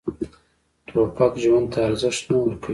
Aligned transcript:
توپک 0.91 1.33
ژوند 1.43 1.67
ته 1.71 1.79
ارزښت 1.87 2.23
نه 2.31 2.37
ورکوي. 2.39 2.69